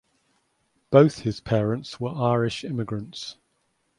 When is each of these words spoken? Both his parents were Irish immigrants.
Both 0.89 1.19
his 1.19 1.39
parents 1.41 1.99
were 1.99 2.09
Irish 2.09 2.63
immigrants. 2.63 3.37